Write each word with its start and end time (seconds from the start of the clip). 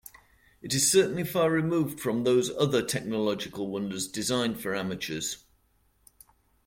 It 0.63 0.73
is 0.73 0.91
certainly 0.91 1.23
far 1.23 1.51
removed 1.51 1.99
from 1.99 2.23
those 2.23 2.49
other 2.57 2.81
technological 2.81 3.67
wonders 3.69 4.07
designed 4.07 4.59
for 4.59 4.75
amateurs. 4.75 5.45